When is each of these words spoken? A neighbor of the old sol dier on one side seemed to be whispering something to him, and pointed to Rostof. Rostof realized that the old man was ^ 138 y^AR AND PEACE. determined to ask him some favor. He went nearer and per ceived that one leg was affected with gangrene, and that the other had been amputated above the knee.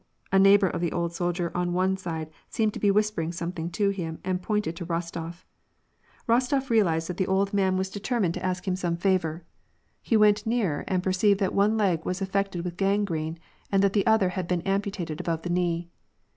A 0.31 0.39
neighbor 0.39 0.65
of 0.67 0.81
the 0.81 0.91
old 0.91 1.13
sol 1.13 1.31
dier 1.31 1.51
on 1.53 1.73
one 1.73 1.95
side 1.95 2.31
seemed 2.49 2.73
to 2.73 2.79
be 2.79 2.89
whispering 2.89 3.31
something 3.31 3.69
to 3.73 3.89
him, 3.91 4.17
and 4.23 4.41
pointed 4.41 4.75
to 4.77 4.85
Rostof. 4.87 5.43
Rostof 6.27 6.71
realized 6.71 7.07
that 7.07 7.17
the 7.17 7.27
old 7.27 7.53
man 7.53 7.77
was 7.77 7.89
^ 7.89 7.93
138 7.93 7.93
y^AR 7.93 7.93
AND 7.93 7.93
PEACE. 7.93 7.93
determined 7.93 8.33
to 8.33 8.43
ask 8.45 8.67
him 8.67 8.75
some 8.75 8.97
favor. 8.97 9.43
He 10.01 10.17
went 10.17 10.47
nearer 10.47 10.83
and 10.87 11.03
per 11.03 11.11
ceived 11.11 11.37
that 11.37 11.53
one 11.53 11.77
leg 11.77 12.03
was 12.03 12.19
affected 12.19 12.63
with 12.65 12.77
gangrene, 12.77 13.37
and 13.71 13.83
that 13.83 13.93
the 13.93 14.07
other 14.07 14.29
had 14.29 14.47
been 14.47 14.61
amputated 14.61 15.19
above 15.21 15.43
the 15.43 15.51
knee. 15.51 15.87